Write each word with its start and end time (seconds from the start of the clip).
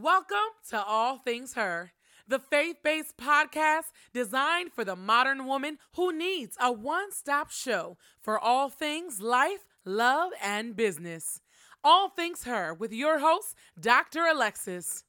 Welcome 0.00 0.38
to 0.70 0.82
All 0.82 1.18
Things 1.18 1.54
Her, 1.54 1.92
the 2.26 2.38
faith 2.38 2.76
based 2.82 3.18
podcast 3.18 3.92
designed 4.14 4.72
for 4.72 4.82
the 4.82 4.96
modern 4.96 5.44
woman 5.44 5.76
who 5.94 6.10
needs 6.10 6.56
a 6.58 6.72
one 6.72 7.12
stop 7.12 7.50
show 7.50 7.98
for 8.18 8.38
all 8.38 8.70
things 8.70 9.20
life, 9.20 9.66
love, 9.84 10.32
and 10.42 10.74
business. 10.74 11.42
All 11.84 12.08
Things 12.08 12.44
Her 12.44 12.72
with 12.72 12.94
your 12.94 13.18
host, 13.18 13.54
Dr. 13.78 14.24
Alexis. 14.24 15.04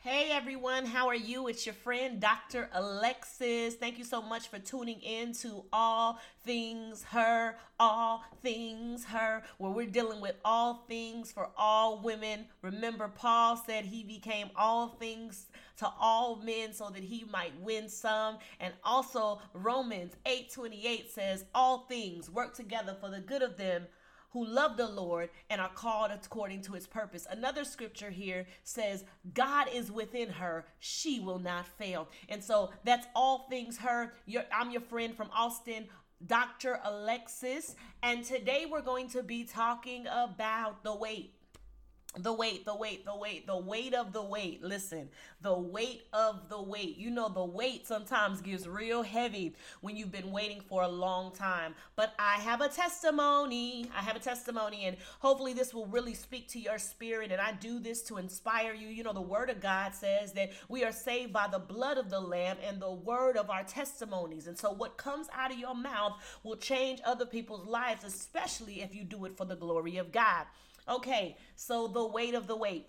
Hey 0.00 0.30
everyone, 0.30 0.86
how 0.86 1.08
are 1.08 1.14
you? 1.16 1.48
It's 1.48 1.66
your 1.66 1.74
friend 1.74 2.20
Dr. 2.20 2.70
Alexis. 2.72 3.74
Thank 3.74 3.98
you 3.98 4.04
so 4.04 4.22
much 4.22 4.46
for 4.46 4.60
tuning 4.60 5.00
in 5.00 5.32
to 5.40 5.64
All 5.72 6.20
Things 6.44 7.02
Her, 7.02 7.56
All 7.80 8.22
Things 8.40 9.04
Her, 9.04 9.42
where 9.58 9.72
we're 9.72 9.86
dealing 9.86 10.20
with 10.20 10.36
all 10.44 10.84
things 10.86 11.32
for 11.32 11.50
all 11.56 12.00
women. 12.00 12.46
Remember, 12.62 13.08
Paul 13.08 13.56
said 13.56 13.86
he 13.86 14.04
became 14.04 14.50
all 14.54 14.90
things 15.00 15.46
to 15.78 15.90
all 15.98 16.36
men 16.36 16.72
so 16.72 16.90
that 16.90 17.02
he 17.02 17.24
might 17.32 17.60
win 17.60 17.88
some. 17.88 18.38
And 18.60 18.74
also, 18.84 19.40
Romans 19.52 20.12
8 20.24 20.52
28 20.52 21.10
says, 21.10 21.44
All 21.56 21.86
things 21.88 22.30
work 22.30 22.54
together 22.54 22.96
for 23.00 23.10
the 23.10 23.20
good 23.20 23.42
of 23.42 23.56
them 23.56 23.88
who 24.30 24.44
love 24.44 24.76
the 24.76 24.88
Lord 24.88 25.30
and 25.50 25.60
are 25.60 25.70
called 25.70 26.10
according 26.10 26.62
to 26.62 26.72
his 26.72 26.86
purpose. 26.86 27.26
Another 27.30 27.64
scripture 27.64 28.10
here 28.10 28.46
says, 28.62 29.04
God 29.34 29.68
is 29.72 29.90
within 29.90 30.28
her, 30.30 30.66
she 30.78 31.20
will 31.20 31.38
not 31.38 31.66
fail. 31.66 32.08
And 32.28 32.42
so 32.42 32.70
that's 32.84 33.06
all 33.14 33.46
things 33.48 33.78
her. 33.78 34.14
I'm 34.52 34.70
your 34.70 34.82
friend 34.82 35.16
from 35.16 35.30
Austin. 35.34 35.86
Dr. 36.26 36.80
Alexis, 36.82 37.76
and 38.02 38.24
today 38.24 38.66
we're 38.68 38.82
going 38.82 39.08
to 39.10 39.22
be 39.22 39.44
talking 39.44 40.04
about 40.08 40.82
the 40.82 40.92
weight 40.92 41.32
the 42.16 42.32
weight, 42.32 42.64
the 42.64 42.74
weight, 42.74 43.04
the 43.04 43.14
weight, 43.14 43.46
the 43.46 43.56
weight 43.56 43.94
of 43.94 44.12
the 44.12 44.22
weight. 44.22 44.62
Listen, 44.62 45.08
the 45.42 45.56
weight 45.56 46.04
of 46.12 46.48
the 46.48 46.60
weight. 46.60 46.96
You 46.96 47.10
know, 47.10 47.28
the 47.28 47.44
weight 47.44 47.86
sometimes 47.86 48.40
gets 48.40 48.66
real 48.66 49.02
heavy 49.02 49.54
when 49.82 49.94
you've 49.94 50.10
been 50.10 50.32
waiting 50.32 50.60
for 50.60 50.82
a 50.82 50.88
long 50.88 51.32
time. 51.32 51.74
But 51.96 52.14
I 52.18 52.36
have 52.36 52.60
a 52.60 52.68
testimony. 52.68 53.90
I 53.94 54.00
have 54.00 54.16
a 54.16 54.20
testimony, 54.20 54.86
and 54.86 54.96
hopefully, 55.20 55.52
this 55.52 55.74
will 55.74 55.86
really 55.86 56.14
speak 56.14 56.48
to 56.48 56.58
your 56.58 56.78
spirit. 56.78 57.30
And 57.30 57.40
I 57.40 57.52
do 57.52 57.78
this 57.78 58.02
to 58.04 58.16
inspire 58.16 58.72
you. 58.72 58.88
You 58.88 59.04
know, 59.04 59.12
the 59.12 59.20
Word 59.20 59.50
of 59.50 59.60
God 59.60 59.94
says 59.94 60.32
that 60.32 60.50
we 60.68 60.84
are 60.84 60.92
saved 60.92 61.32
by 61.32 61.46
the 61.46 61.58
blood 61.58 61.98
of 61.98 62.08
the 62.10 62.20
Lamb 62.20 62.56
and 62.66 62.80
the 62.80 62.90
word 62.90 63.36
of 63.36 63.50
our 63.50 63.64
testimonies. 63.64 64.46
And 64.46 64.58
so, 64.58 64.72
what 64.72 64.96
comes 64.96 65.28
out 65.34 65.52
of 65.52 65.58
your 65.58 65.74
mouth 65.74 66.14
will 66.42 66.56
change 66.56 67.00
other 67.04 67.26
people's 67.26 67.66
lives, 67.66 68.02
especially 68.02 68.82
if 68.82 68.94
you 68.94 69.04
do 69.04 69.24
it 69.26 69.36
for 69.36 69.44
the 69.44 69.56
glory 69.56 69.98
of 69.98 70.10
God. 70.10 70.46
Okay, 70.88 71.36
so 71.54 71.86
the 71.86 72.06
weight 72.06 72.34
of 72.34 72.46
the 72.46 72.56
weight. 72.56 72.88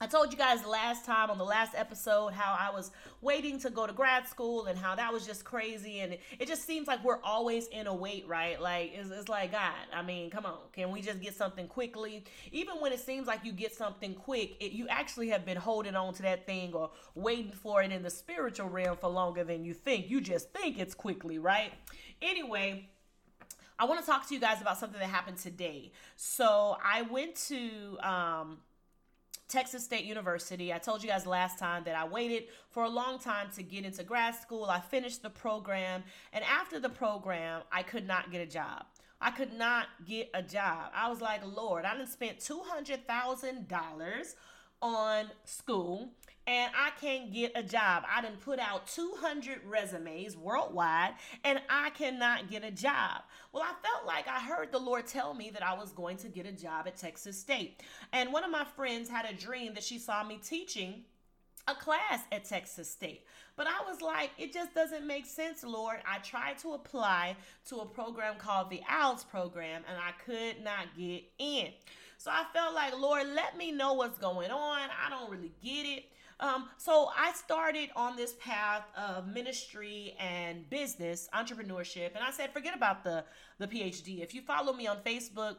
I 0.00 0.06
told 0.06 0.32
you 0.32 0.38
guys 0.38 0.64
last 0.64 1.04
time 1.04 1.28
on 1.28 1.38
the 1.38 1.44
last 1.44 1.74
episode 1.76 2.32
how 2.32 2.56
I 2.56 2.72
was 2.72 2.92
waiting 3.20 3.58
to 3.60 3.70
go 3.70 3.84
to 3.84 3.92
grad 3.92 4.28
school 4.28 4.66
and 4.66 4.78
how 4.78 4.94
that 4.94 5.12
was 5.12 5.26
just 5.26 5.44
crazy. 5.44 6.00
And 6.00 6.18
it 6.38 6.46
just 6.46 6.64
seems 6.64 6.86
like 6.86 7.02
we're 7.02 7.20
always 7.22 7.66
in 7.68 7.88
a 7.88 7.94
wait, 7.94 8.26
right? 8.28 8.60
Like, 8.60 8.92
it's, 8.94 9.10
it's 9.10 9.28
like, 9.28 9.52
God, 9.52 9.72
I 9.92 10.02
mean, 10.02 10.30
come 10.30 10.46
on, 10.46 10.58
can 10.72 10.92
we 10.92 11.00
just 11.00 11.20
get 11.20 11.34
something 11.34 11.66
quickly? 11.66 12.24
Even 12.52 12.76
when 12.76 12.92
it 12.92 13.00
seems 13.00 13.26
like 13.26 13.44
you 13.44 13.52
get 13.52 13.74
something 13.74 14.14
quick, 14.14 14.56
it, 14.60 14.70
you 14.70 14.86
actually 14.88 15.28
have 15.30 15.44
been 15.44 15.56
holding 15.56 15.96
on 15.96 16.14
to 16.14 16.22
that 16.22 16.46
thing 16.46 16.74
or 16.74 16.90
waiting 17.16 17.52
for 17.52 17.82
it 17.82 17.90
in 17.90 18.02
the 18.04 18.10
spiritual 18.10 18.68
realm 18.68 18.96
for 18.96 19.08
longer 19.08 19.42
than 19.42 19.64
you 19.64 19.74
think. 19.74 20.08
You 20.08 20.20
just 20.20 20.52
think 20.52 20.78
it's 20.78 20.94
quickly, 20.94 21.40
right? 21.40 21.72
Anyway, 22.22 22.88
I 23.78 23.84
want 23.84 24.00
to 24.00 24.06
talk 24.06 24.26
to 24.28 24.34
you 24.34 24.40
guys 24.40 24.60
about 24.60 24.78
something 24.78 24.98
that 24.98 25.08
happened 25.08 25.38
today. 25.38 25.92
So 26.16 26.76
I 26.84 27.02
went 27.02 27.36
to 27.46 27.96
um, 28.02 28.58
Texas 29.48 29.84
State 29.84 30.04
University. 30.04 30.72
I 30.72 30.78
told 30.78 31.02
you 31.02 31.08
guys 31.08 31.26
last 31.26 31.60
time 31.60 31.84
that 31.84 31.94
I 31.94 32.04
waited 32.04 32.48
for 32.70 32.82
a 32.82 32.88
long 32.88 33.20
time 33.20 33.50
to 33.54 33.62
get 33.62 33.84
into 33.84 34.02
grad 34.02 34.34
school. 34.34 34.64
I 34.64 34.80
finished 34.80 35.22
the 35.22 35.30
program, 35.30 36.02
and 36.32 36.44
after 36.44 36.80
the 36.80 36.88
program, 36.88 37.62
I 37.70 37.84
could 37.84 38.06
not 38.06 38.32
get 38.32 38.40
a 38.40 38.46
job. 38.46 38.84
I 39.20 39.30
could 39.30 39.52
not 39.52 39.86
get 40.06 40.30
a 40.34 40.42
job. 40.42 40.90
I 40.94 41.08
was 41.08 41.20
like, 41.20 41.42
Lord, 41.44 41.84
I 41.84 41.96
done 41.96 42.06
spent 42.06 42.38
$200,000 42.38 44.34
on 44.80 45.26
school 45.44 46.10
and 46.48 46.72
I 46.74 46.90
can't 46.98 47.30
get 47.30 47.52
a 47.54 47.62
job. 47.62 48.04
I 48.10 48.22
didn't 48.22 48.40
put 48.40 48.58
out 48.58 48.86
200 48.88 49.60
resumes 49.66 50.34
worldwide 50.34 51.12
and 51.44 51.60
I 51.68 51.90
cannot 51.90 52.48
get 52.48 52.64
a 52.64 52.70
job. 52.70 53.22
Well, 53.52 53.62
I 53.62 53.74
felt 53.86 54.06
like 54.06 54.26
I 54.26 54.40
heard 54.40 54.72
the 54.72 54.78
Lord 54.78 55.06
tell 55.06 55.34
me 55.34 55.50
that 55.50 55.62
I 55.62 55.74
was 55.74 55.92
going 55.92 56.16
to 56.18 56.28
get 56.28 56.46
a 56.46 56.52
job 56.52 56.86
at 56.86 56.96
Texas 56.96 57.38
State. 57.38 57.82
And 58.14 58.32
one 58.32 58.44
of 58.44 58.50
my 58.50 58.64
friends 58.64 59.10
had 59.10 59.26
a 59.26 59.34
dream 59.34 59.74
that 59.74 59.84
she 59.84 59.98
saw 59.98 60.24
me 60.24 60.40
teaching 60.42 61.02
a 61.68 61.74
class 61.74 62.22
at 62.32 62.46
Texas 62.46 62.90
State. 62.90 63.26
But 63.54 63.66
I 63.66 63.86
was 63.86 64.00
like, 64.00 64.30
it 64.38 64.54
just 64.54 64.74
doesn't 64.74 65.06
make 65.06 65.26
sense, 65.26 65.62
Lord. 65.62 65.98
I 66.10 66.16
tried 66.20 66.56
to 66.60 66.72
apply 66.72 67.36
to 67.68 67.76
a 67.80 67.86
program 67.86 68.36
called 68.38 68.70
the 68.70 68.80
OWLS 68.90 69.28
program 69.28 69.82
and 69.86 69.98
I 69.98 70.12
could 70.24 70.64
not 70.64 70.96
get 70.96 71.24
in. 71.38 71.68
So 72.16 72.30
I 72.30 72.44
felt 72.54 72.74
like, 72.74 72.98
Lord, 72.98 73.26
let 73.34 73.58
me 73.58 73.70
know 73.70 73.92
what's 73.92 74.18
going 74.18 74.50
on. 74.50 74.88
I 75.06 75.10
don't 75.10 75.30
really 75.30 75.52
get 75.62 75.84
it. 75.84 76.06
Um, 76.40 76.68
so 76.76 77.10
I 77.16 77.32
started 77.32 77.90
on 77.96 78.16
this 78.16 78.34
path 78.34 78.84
of 78.96 79.26
ministry 79.26 80.14
and 80.20 80.68
business 80.70 81.28
entrepreneurship, 81.34 82.14
and 82.14 82.22
I 82.22 82.30
said, 82.30 82.52
forget 82.52 82.76
about 82.76 83.02
the 83.02 83.24
the 83.58 83.66
PhD. 83.66 84.22
If 84.22 84.34
you 84.34 84.42
follow 84.42 84.72
me 84.72 84.86
on 84.86 84.98
Facebook, 84.98 85.56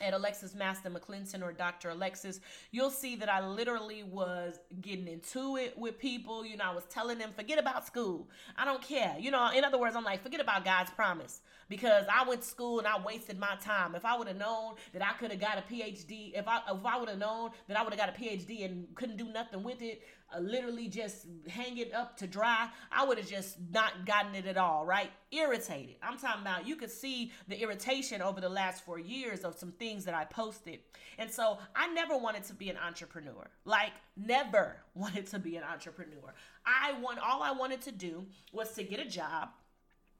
at 0.00 0.12
Alexis 0.12 0.54
Master 0.54 0.90
McClinton 0.90 1.42
or 1.42 1.52
Dr. 1.52 1.90
Alexis, 1.90 2.40
you'll 2.72 2.90
see 2.90 3.16
that 3.16 3.28
I 3.28 3.46
literally 3.46 4.02
was 4.02 4.58
getting 4.80 5.06
into 5.06 5.56
it 5.56 5.78
with 5.78 5.98
people. 5.98 6.44
You 6.44 6.56
know, 6.56 6.64
I 6.64 6.74
was 6.74 6.84
telling 6.90 7.18
them, 7.18 7.30
forget 7.36 7.58
about 7.58 7.86
school. 7.86 8.28
I 8.56 8.64
don't 8.64 8.82
care. 8.82 9.16
You 9.18 9.30
know, 9.30 9.50
in 9.52 9.64
other 9.64 9.78
words, 9.78 9.94
I'm 9.94 10.04
like, 10.04 10.22
forget 10.22 10.40
about 10.40 10.64
God's 10.64 10.90
promise 10.90 11.40
because 11.68 12.04
I 12.12 12.28
went 12.28 12.42
to 12.42 12.46
school 12.46 12.78
and 12.78 12.88
I 12.88 13.00
wasted 13.00 13.38
my 13.38 13.56
time. 13.60 13.94
If 13.94 14.04
I 14.04 14.16
would 14.16 14.28
have 14.28 14.36
known 14.36 14.74
that 14.92 15.02
I 15.02 15.12
could 15.18 15.30
have 15.30 15.40
got 15.40 15.58
a 15.58 15.62
PhD, 15.62 16.32
if 16.34 16.46
I 16.48 16.60
if 16.70 16.84
I 16.84 16.98
would 16.98 17.08
have 17.08 17.18
known 17.18 17.50
that 17.68 17.78
I 17.78 17.82
would 17.82 17.92
have 17.92 18.00
got 18.00 18.08
a 18.08 18.20
PhD 18.20 18.64
and 18.64 18.86
couldn't 18.94 19.16
do 19.16 19.28
nothing 19.32 19.62
with 19.62 19.80
it, 19.80 20.02
Uh, 20.34 20.40
literally 20.40 20.88
just 20.88 21.26
hang 21.48 21.78
it 21.78 21.92
up 21.94 22.16
to 22.18 22.26
dry, 22.26 22.68
I 22.90 23.04
would 23.04 23.18
have 23.18 23.28
just 23.28 23.56
not 23.72 24.06
gotten 24.06 24.34
it 24.34 24.46
at 24.46 24.56
all, 24.56 24.84
right? 24.84 25.10
Irritated. 25.30 25.96
I'm 26.02 26.18
talking 26.18 26.42
about 26.42 26.66
you 26.66 26.76
could 26.76 26.90
see 26.90 27.32
the 27.48 27.60
irritation 27.60 28.22
over 28.22 28.40
the 28.40 28.48
last 28.48 28.84
four 28.84 28.98
years 28.98 29.40
of 29.40 29.56
some 29.56 29.72
things 29.72 30.04
that 30.04 30.14
I 30.14 30.24
posted. 30.24 30.80
And 31.18 31.30
so 31.30 31.58
I 31.74 31.88
never 31.92 32.16
wanted 32.16 32.44
to 32.44 32.54
be 32.54 32.70
an 32.70 32.76
entrepreneur. 32.76 33.48
Like 33.64 33.92
never 34.16 34.76
wanted 34.94 35.26
to 35.28 35.38
be 35.38 35.56
an 35.56 35.64
entrepreneur. 35.64 36.34
I 36.66 36.92
want 37.00 37.18
all 37.18 37.42
I 37.42 37.52
wanted 37.52 37.82
to 37.82 37.92
do 37.92 38.26
was 38.52 38.72
to 38.72 38.82
get 38.82 39.00
a 39.00 39.08
job 39.08 39.50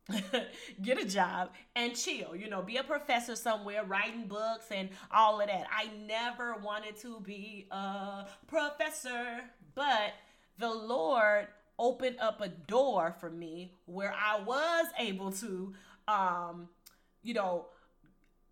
get 0.83 1.01
a 1.01 1.07
job 1.07 1.51
and 1.75 1.97
chill 1.97 2.37
you 2.37 2.51
know 2.51 2.61
be 2.61 2.77
a 2.77 2.85
professor 2.85 3.35
somewhere 3.35 3.85
writing 3.85 4.27
books 4.27 4.67
and 4.71 4.91
all 5.11 5.41
of 5.41 5.47
that 5.47 5.67
i 5.75 5.89
never 6.07 6.57
wanted 6.57 6.95
to 6.95 7.21
be 7.21 7.67
a 7.71 8.27
professor 8.47 9.41
but 9.75 10.13
the 10.59 10.69
lord 10.69 11.47
opened 11.79 12.17
up 12.21 12.41
a 12.41 12.49
door 12.49 13.15
for 13.19 13.31
me 13.31 13.73
where 13.87 14.15
i 14.15 14.41
was 14.41 14.87
able 14.99 15.31
to 15.33 15.73
um 16.09 16.69
you 17.23 17.35
know 17.35 17.67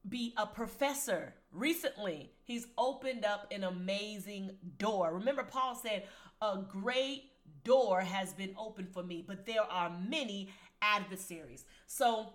be 0.08 0.34
a 0.36 0.46
professor 0.46 1.34
recently 1.52 2.32
he's 2.42 2.66
opened 2.76 3.24
up 3.24 3.46
an 3.52 3.64
amazing 3.64 4.50
door 4.78 5.14
remember 5.14 5.44
paul 5.44 5.74
said 5.74 6.04
a 6.40 6.58
great 6.68 7.30
door 7.64 8.00
has 8.00 8.32
been 8.32 8.52
opened 8.58 8.88
for 8.92 9.04
me 9.04 9.24
but 9.26 9.46
there 9.46 9.62
are 9.62 9.90
many 10.08 10.50
adversaries. 10.82 11.64
So 11.86 12.34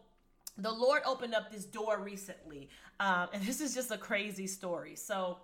the 0.58 0.72
Lord 0.72 1.04
opened 1.06 1.36
up 1.36 1.52
this 1.52 1.66
door 1.66 2.00
recently. 2.00 2.70
Um, 3.00 3.28
and 3.34 3.44
this 3.46 3.62
is 3.62 3.76
just 3.76 3.92
a 3.92 3.98
crazy 3.98 4.48
story. 4.48 4.96
So, 4.96 5.38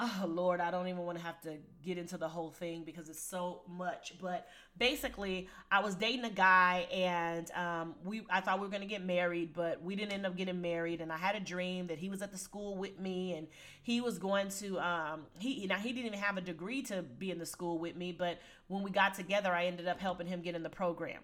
oh 0.00 0.24
Lord, 0.26 0.60
I 0.60 0.70
don't 0.70 0.88
even 0.88 1.04
want 1.04 1.18
to 1.18 1.24
have 1.24 1.40
to 1.42 1.58
get 1.84 1.98
into 1.98 2.16
the 2.16 2.28
whole 2.28 2.50
thing 2.50 2.84
because 2.84 3.08
it's 3.08 3.22
so 3.22 3.60
much. 3.68 4.14
But 4.20 4.48
basically, 4.78 5.48
I 5.70 5.80
was 5.80 5.94
dating 5.94 6.24
a 6.24 6.30
guy, 6.30 6.86
and 6.90 7.50
um, 7.52 7.94
we 8.02 8.22
I 8.30 8.40
thought 8.40 8.60
we 8.60 8.66
were 8.66 8.72
gonna 8.72 8.86
get 8.86 9.04
married, 9.04 9.52
but 9.52 9.82
we 9.82 9.94
didn't 9.96 10.12
end 10.12 10.24
up 10.24 10.36
getting 10.36 10.60
married. 10.60 11.00
And 11.00 11.12
I 11.12 11.18
had 11.18 11.36
a 11.36 11.40
dream 11.40 11.88
that 11.88 11.98
he 11.98 12.08
was 12.08 12.22
at 12.22 12.32
the 12.32 12.38
school 12.38 12.76
with 12.76 12.98
me, 12.98 13.34
and 13.34 13.46
he 13.82 14.00
was 14.00 14.18
going 14.18 14.48
to 14.60 14.80
um, 14.80 15.26
he 15.38 15.66
now 15.66 15.76
he 15.76 15.92
didn't 15.92 16.06
even 16.06 16.18
have 16.18 16.38
a 16.38 16.42
degree 16.42 16.82
to 16.84 17.02
be 17.02 17.30
in 17.30 17.38
the 17.38 17.46
school 17.46 17.78
with 17.78 17.96
me, 17.96 18.12
but 18.12 18.38
when 18.68 18.82
we 18.82 18.90
got 18.90 19.14
together, 19.14 19.52
I 19.52 19.66
ended 19.66 19.86
up 19.86 20.00
helping 20.00 20.26
him 20.26 20.40
get 20.40 20.54
in 20.54 20.62
the 20.62 20.70
program. 20.70 21.20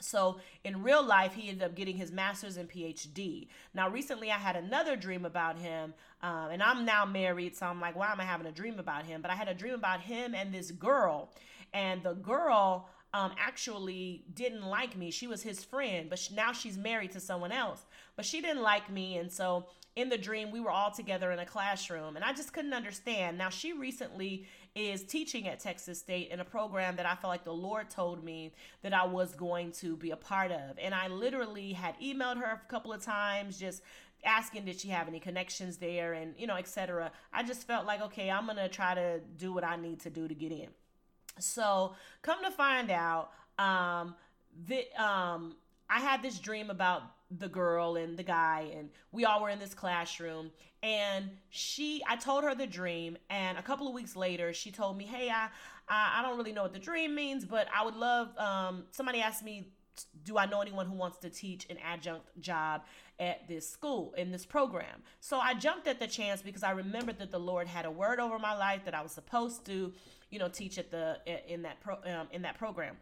So 0.00 0.38
in 0.64 0.82
real 0.82 1.04
life, 1.04 1.34
he 1.34 1.48
ended 1.48 1.64
up 1.64 1.74
getting 1.74 1.96
his 1.96 2.12
master's 2.12 2.56
and 2.56 2.68
PhD. 2.68 3.48
Now, 3.74 3.88
recently, 3.88 4.30
I 4.30 4.38
had 4.38 4.56
another 4.56 4.96
dream 4.96 5.24
about 5.24 5.58
him, 5.58 5.94
um, 6.22 6.50
and 6.50 6.62
I'm 6.62 6.84
now 6.84 7.04
married, 7.04 7.56
so 7.56 7.66
I'm 7.66 7.80
like, 7.80 7.96
why 7.96 8.10
am 8.10 8.20
I 8.20 8.24
having 8.24 8.46
a 8.46 8.52
dream 8.52 8.78
about 8.78 9.04
him? 9.04 9.22
But 9.22 9.30
I 9.30 9.34
had 9.34 9.48
a 9.48 9.54
dream 9.54 9.74
about 9.74 10.00
him 10.00 10.34
and 10.34 10.52
this 10.52 10.70
girl, 10.70 11.30
and 11.72 12.02
the 12.02 12.14
girl 12.14 12.88
um, 13.12 13.32
actually 13.38 14.24
didn't 14.34 14.64
like 14.64 14.96
me. 14.96 15.10
She 15.10 15.28
was 15.28 15.42
his 15.42 15.62
friend, 15.62 16.10
but 16.10 16.18
she, 16.18 16.34
now 16.34 16.52
she's 16.52 16.76
married 16.76 17.12
to 17.12 17.20
someone 17.20 17.52
else. 17.52 17.86
But 18.16 18.24
she 18.24 18.40
didn't 18.40 18.62
like 18.62 18.90
me, 18.90 19.18
and 19.18 19.32
so 19.32 19.66
in 19.96 20.08
the 20.08 20.18
dream, 20.18 20.50
we 20.50 20.60
were 20.60 20.70
all 20.70 20.90
together 20.90 21.30
in 21.30 21.38
a 21.38 21.46
classroom, 21.46 22.16
and 22.16 22.24
I 22.24 22.32
just 22.32 22.52
couldn't 22.52 22.74
understand. 22.74 23.38
Now, 23.38 23.48
she 23.48 23.72
recently 23.72 24.46
is 24.74 25.04
teaching 25.04 25.46
at 25.46 25.60
Texas 25.60 26.00
State 26.00 26.30
in 26.30 26.40
a 26.40 26.44
program 26.44 26.96
that 26.96 27.06
I 27.06 27.14
felt 27.14 27.30
like 27.30 27.44
the 27.44 27.52
Lord 27.52 27.90
told 27.90 28.24
me 28.24 28.52
that 28.82 28.92
I 28.92 29.06
was 29.06 29.34
going 29.34 29.70
to 29.72 29.96
be 29.96 30.10
a 30.10 30.16
part 30.16 30.50
of. 30.50 30.78
And 30.82 30.94
I 30.94 31.06
literally 31.06 31.72
had 31.72 31.94
emailed 32.00 32.38
her 32.38 32.60
a 32.66 32.68
couple 32.68 32.92
of 32.92 33.02
times, 33.02 33.56
just 33.56 33.82
asking 34.24 34.64
did 34.64 34.80
she 34.80 34.88
have 34.88 35.06
any 35.06 35.20
connections 35.20 35.76
there 35.76 36.14
and 36.14 36.34
you 36.38 36.46
know 36.46 36.56
etc 36.56 37.12
i 37.34 37.42
just 37.42 37.66
felt 37.66 37.84
like 37.84 38.00
okay 38.00 38.30
i'm 38.30 38.46
gonna 38.46 38.68
try 38.70 38.94
to 38.94 39.20
do 39.36 39.52
what 39.52 39.62
i 39.62 39.76
need 39.76 40.00
to 40.00 40.08
do 40.08 40.26
to 40.26 40.34
get 40.34 40.50
in 40.50 40.68
so 41.38 41.92
come 42.22 42.42
to 42.42 42.50
find 42.50 42.90
out 42.90 43.32
um 43.58 44.14
the 44.66 44.86
um 45.02 45.54
i 45.90 46.00
had 46.00 46.22
this 46.22 46.38
dream 46.38 46.70
about 46.70 47.02
the 47.30 47.48
girl 47.48 47.96
and 47.96 48.16
the 48.16 48.22
guy 48.22 48.70
and 48.76 48.90
we 49.12 49.24
all 49.24 49.42
were 49.42 49.48
in 49.48 49.58
this 49.58 49.74
classroom 49.74 50.50
and 50.82 51.30
she 51.48 52.02
i 52.06 52.16
told 52.16 52.44
her 52.44 52.54
the 52.54 52.66
dream 52.66 53.16
and 53.30 53.56
a 53.58 53.62
couple 53.62 53.88
of 53.88 53.94
weeks 53.94 54.14
later 54.14 54.52
she 54.52 54.70
told 54.70 54.96
me 54.96 55.04
hey 55.04 55.30
i 55.30 55.48
i, 55.88 56.18
I 56.18 56.22
don't 56.22 56.36
really 56.36 56.52
know 56.52 56.62
what 56.62 56.74
the 56.74 56.78
dream 56.78 57.14
means 57.14 57.44
but 57.44 57.66
i 57.74 57.84
would 57.84 57.96
love 57.96 58.36
um 58.38 58.84
somebody 58.90 59.20
asked 59.20 59.42
me 59.42 59.72
do 60.24 60.38
I 60.38 60.46
know 60.46 60.60
anyone 60.60 60.86
who 60.86 60.94
wants 60.94 61.18
to 61.18 61.30
teach 61.30 61.66
an 61.70 61.78
adjunct 61.78 62.24
job 62.40 62.82
at 63.18 63.46
this 63.48 63.68
school 63.68 64.12
in 64.16 64.32
this 64.32 64.44
program? 64.44 65.02
So 65.20 65.38
I 65.38 65.54
jumped 65.54 65.86
at 65.86 65.98
the 66.00 66.06
chance 66.06 66.42
because 66.42 66.62
I 66.62 66.72
remembered 66.72 67.18
that 67.18 67.30
the 67.30 67.38
Lord 67.38 67.68
had 67.68 67.84
a 67.84 67.90
word 67.90 68.20
over 68.20 68.38
my 68.38 68.56
life 68.56 68.84
that 68.84 68.94
I 68.94 69.02
was 69.02 69.12
supposed 69.12 69.64
to, 69.66 69.92
you 70.30 70.38
know, 70.38 70.48
teach 70.48 70.78
at 70.78 70.90
the 70.90 71.18
in 71.46 71.62
that 71.62 71.80
pro 71.80 71.96
um, 71.96 72.28
in 72.32 72.42
that 72.42 72.58
program. 72.58 72.96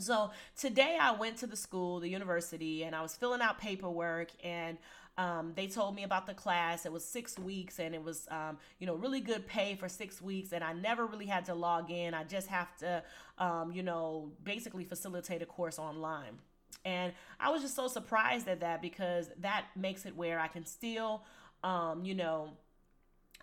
So 0.00 0.30
today 0.56 0.96
I 1.00 1.12
went 1.12 1.38
to 1.38 1.46
the 1.46 1.56
school, 1.56 2.00
the 2.00 2.08
university, 2.08 2.84
and 2.84 2.94
I 2.94 3.02
was 3.02 3.14
filling 3.14 3.40
out 3.40 3.58
paperwork 3.58 4.30
and 4.42 4.78
um, 5.18 5.52
they 5.56 5.66
told 5.66 5.96
me 5.96 6.04
about 6.04 6.26
the 6.26 6.34
class. 6.34 6.86
It 6.86 6.92
was 6.92 7.04
six 7.04 7.36
weeks 7.38 7.80
and 7.80 7.92
it 7.92 8.02
was, 8.02 8.28
um, 8.30 8.56
you 8.78 8.86
know, 8.86 8.94
really 8.94 9.20
good 9.20 9.48
pay 9.48 9.74
for 9.74 9.88
six 9.88 10.22
weeks. 10.22 10.52
And 10.52 10.62
I 10.62 10.72
never 10.72 11.06
really 11.06 11.26
had 11.26 11.44
to 11.46 11.54
log 11.54 11.90
in. 11.90 12.14
I 12.14 12.22
just 12.22 12.46
have 12.46 12.74
to, 12.78 13.02
um, 13.36 13.72
you 13.72 13.82
know, 13.82 14.30
basically 14.44 14.84
facilitate 14.84 15.42
a 15.42 15.46
course 15.46 15.78
online. 15.78 16.38
And 16.84 17.12
I 17.40 17.50
was 17.50 17.62
just 17.62 17.74
so 17.74 17.88
surprised 17.88 18.46
at 18.46 18.60
that 18.60 18.80
because 18.80 19.28
that 19.40 19.64
makes 19.74 20.06
it 20.06 20.16
where 20.16 20.38
I 20.38 20.46
can 20.46 20.64
still, 20.64 21.24
um, 21.64 22.04
you 22.04 22.14
know, 22.14 22.50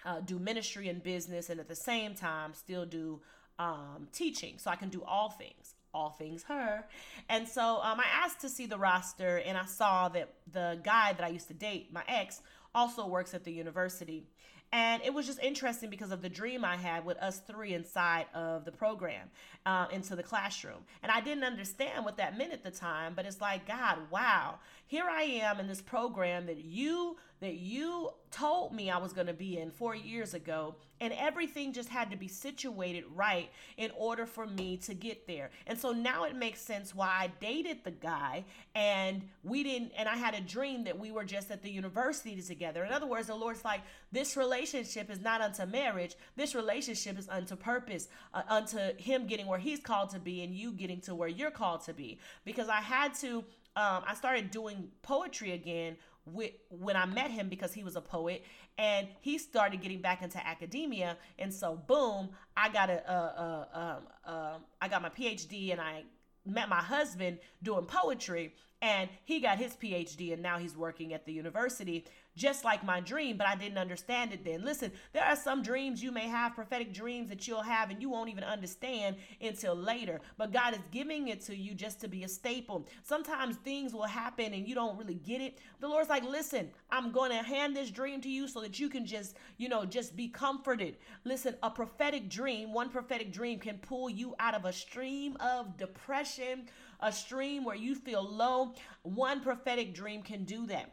uh, 0.05 0.21
do 0.21 0.39
ministry 0.39 0.87
and 0.87 1.03
business 1.03 1.49
and 1.49 1.59
at 1.59 1.67
the 1.67 1.75
same 1.75 2.13
time 2.13 2.53
still 2.53 2.85
do 2.85 3.19
um, 3.59 4.07
teaching. 4.13 4.57
So 4.59 4.71
I 4.71 4.77
can 4.77 4.87
do 4.87 5.03
all 5.03 5.29
things 5.29 5.74
all 5.95 6.09
things 6.09 6.43
her. 6.43 6.85
And 7.29 7.47
so 7.47 7.79
um, 7.81 7.99
I 7.99 8.05
asked 8.23 8.41
to 8.41 8.49
see 8.49 8.65
the 8.65 8.77
roster, 8.77 9.37
and 9.37 9.57
I 9.57 9.65
saw 9.65 10.09
that 10.09 10.33
the 10.51 10.79
guy 10.83 11.13
that 11.13 11.23
I 11.23 11.29
used 11.29 11.47
to 11.47 11.53
date, 11.53 11.91
my 11.91 12.03
ex, 12.07 12.41
also 12.75 13.07
works 13.07 13.33
at 13.33 13.43
the 13.45 13.51
university. 13.51 14.27
And 14.71 15.01
it 15.03 15.13
was 15.13 15.25
just 15.25 15.39
interesting 15.41 15.89
because 15.89 16.11
of 16.11 16.21
the 16.21 16.27
dream 16.27 16.65
I 16.65 16.75
had 16.75 17.05
with 17.05 17.17
us 17.19 17.39
three 17.39 17.73
inside 17.73 18.25
of 18.33 18.65
the 18.65 18.73
program 18.73 19.29
uh, 19.65 19.85
into 19.91 20.17
the 20.17 20.23
classroom. 20.23 20.79
And 21.01 21.11
I 21.11 21.21
didn't 21.21 21.45
understand 21.45 22.03
what 22.03 22.17
that 22.17 22.37
meant 22.37 22.51
at 22.51 22.63
the 22.63 22.71
time, 22.71 23.13
but 23.15 23.25
it's 23.25 23.39
like, 23.39 23.65
God, 23.65 23.99
wow, 24.11 24.55
here 24.85 25.05
I 25.09 25.23
am 25.23 25.61
in 25.61 25.67
this 25.67 25.81
program 25.81 26.47
that 26.47 26.57
you 26.57 27.15
that 27.45 27.57
you 27.57 28.09
told 28.31 28.73
me 28.73 28.89
I 28.89 28.97
was 28.97 29.13
going 29.13 29.27
to 29.27 29.33
be 29.33 29.59
in 29.59 29.69
4 29.69 29.95
years 29.95 30.33
ago 30.33 30.75
and 30.99 31.13
everything 31.13 31.73
just 31.73 31.89
had 31.89 32.09
to 32.09 32.17
be 32.17 32.27
situated 32.27 33.03
right 33.13 33.51
in 33.77 33.91
order 33.95 34.25
for 34.25 34.47
me 34.47 34.77
to 34.77 34.95
get 34.95 35.27
there. 35.27 35.51
And 35.67 35.77
so 35.77 35.91
now 35.91 36.23
it 36.23 36.35
makes 36.35 36.59
sense 36.59 36.95
why 36.95 37.07
I 37.07 37.31
dated 37.39 37.83
the 37.83 37.91
guy 37.91 38.45
and 38.73 39.21
we 39.43 39.63
didn't 39.63 39.91
and 39.95 40.09
I 40.09 40.15
had 40.15 40.33
a 40.33 40.41
dream 40.41 40.85
that 40.85 40.97
we 40.97 41.11
were 41.11 41.23
just 41.23 41.51
at 41.51 41.61
the 41.61 41.69
university 41.69 42.41
together. 42.41 42.83
In 42.83 42.91
other 42.91 43.05
words, 43.05 43.27
the 43.27 43.35
Lord's 43.35 43.63
like 43.63 43.81
this 44.11 44.35
relationship 44.35 45.11
is 45.11 45.21
not 45.21 45.41
unto 45.41 45.65
marriage. 45.67 46.15
This 46.35 46.55
relationship 46.55 47.19
is 47.19 47.29
unto 47.29 47.55
purpose, 47.55 48.07
uh, 48.33 48.41
unto 48.49 48.79
him 48.97 49.27
getting 49.27 49.45
where 49.45 49.59
he's 49.59 49.79
called 49.79 50.09
to 50.11 50.19
be 50.19 50.43
and 50.43 50.55
you 50.55 50.71
getting 50.71 50.99
to 51.01 51.13
where 51.13 51.29
you're 51.29 51.51
called 51.51 51.81
to 51.85 51.93
be. 51.93 52.17
Because 52.43 52.69
I 52.69 52.81
had 52.81 53.13
to 53.15 53.45
um, 53.77 54.03
I 54.07 54.15
started 54.15 54.51
doing 54.51 54.89
poetry 55.01 55.51
again 55.51 55.97
when 56.25 56.95
I 56.95 57.05
met 57.05 57.31
him 57.31 57.49
because 57.49 57.73
he 57.73 57.83
was 57.83 57.95
a 57.95 58.01
poet 58.01 58.43
and 58.77 59.07
he 59.21 59.37
started 59.37 59.81
getting 59.81 60.01
back 60.01 60.21
into 60.23 60.45
academia. 60.45 61.17
And 61.37 61.53
so, 61.53 61.75
boom, 61.75 62.29
I 62.57 62.69
got 62.69 62.89
a, 62.89 63.67
um, 63.73 64.33
um, 64.33 64.61
I 64.81 64.87
got 64.87 65.01
my 65.01 65.09
PhD 65.09 65.71
and 65.71 65.79
I 65.79 66.03
met 66.45 66.69
my 66.69 66.81
husband 66.81 67.39
doing 67.63 67.85
poetry 67.85 68.53
and 68.85 69.09
he 69.23 69.39
got 69.39 69.57
his 69.57 69.75
PhD 69.75 70.31
and 70.31 70.43
now 70.43 70.59
he's 70.59 70.77
working 70.77 71.11
at 71.15 71.25
the 71.25 71.33
university 71.33 72.05
just 72.35 72.65
like 72.65 72.83
my 72.83 72.99
dream, 72.99 73.37
but 73.37 73.47
I 73.47 73.55
didn't 73.55 73.77
understand 73.77 74.33
it 74.33 74.43
then. 74.43 74.63
Listen, 74.63 74.91
there 75.13 75.23
are 75.23 75.35
some 75.35 75.63
dreams 75.63 76.03
you 76.03 76.11
may 76.11 76.27
have, 76.27 76.53
prophetic 76.53 76.93
dreams 76.93 77.29
that 77.29 77.47
you'll 77.47 77.61
have, 77.61 77.89
and 77.89 78.01
you 78.01 78.09
won't 78.09 78.29
even 78.29 78.43
understand 78.43 79.15
until 79.41 79.75
later. 79.75 80.19
But 80.37 80.51
God 80.51 80.73
is 80.73 80.81
giving 80.91 81.29
it 81.29 81.41
to 81.45 81.55
you 81.55 81.73
just 81.73 82.01
to 82.01 82.07
be 82.07 82.23
a 82.23 82.27
staple. 82.27 82.87
Sometimes 83.03 83.55
things 83.57 83.93
will 83.93 84.03
happen 84.03 84.53
and 84.53 84.67
you 84.67 84.75
don't 84.75 84.97
really 84.97 85.15
get 85.15 85.41
it. 85.41 85.59
The 85.79 85.87
Lord's 85.87 86.09
like, 86.09 86.23
listen, 86.23 86.69
I'm 86.89 87.11
going 87.11 87.31
to 87.31 87.37
hand 87.37 87.75
this 87.75 87.89
dream 87.89 88.21
to 88.21 88.29
you 88.29 88.47
so 88.47 88.61
that 88.61 88.79
you 88.79 88.89
can 88.89 89.05
just, 89.05 89.37
you 89.57 89.69
know, 89.69 89.85
just 89.85 90.15
be 90.15 90.27
comforted. 90.27 90.97
Listen, 91.23 91.55
a 91.63 91.69
prophetic 91.69 92.29
dream, 92.29 92.73
one 92.73 92.89
prophetic 92.89 93.31
dream 93.31 93.59
can 93.59 93.77
pull 93.77 94.09
you 94.09 94.35
out 94.39 94.55
of 94.55 94.65
a 94.65 94.73
stream 94.73 95.37
of 95.39 95.77
depression, 95.77 96.65
a 97.05 97.11
stream 97.11 97.63
where 97.63 97.75
you 97.75 97.95
feel 97.95 98.23
low. 98.27 98.73
One 99.03 99.39
prophetic 99.39 99.93
dream 99.93 100.23
can 100.23 100.43
do 100.43 100.65
that. 100.67 100.91